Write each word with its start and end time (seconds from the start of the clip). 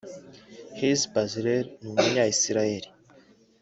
Hezi 0.79 1.05
Bezalel 1.13 1.65
ni 1.81 1.87
Umunya-Israel 1.91 2.83